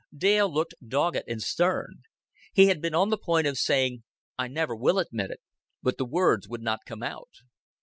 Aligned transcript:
Dale 0.17 0.51
looked 0.51 0.73
dogged 0.87 1.21
and 1.27 1.43
stern. 1.43 2.01
He 2.53 2.65
had 2.65 2.81
been 2.81 2.95
on 2.95 3.09
the 3.09 3.19
point 3.19 3.45
of 3.45 3.55
saying, 3.55 4.01
"I 4.35 4.47
never 4.47 4.75
will 4.75 4.97
admit 4.97 5.29
it;" 5.29 5.41
but 5.83 5.99
the 5.99 6.05
words 6.05 6.47
would 6.49 6.63
not 6.63 6.79
come 6.87 7.03
out. 7.03 7.29